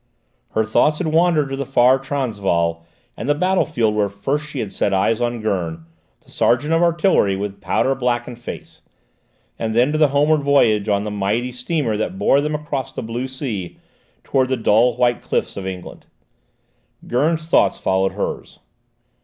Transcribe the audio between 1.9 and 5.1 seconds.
Transvaal and the battle field where first she had set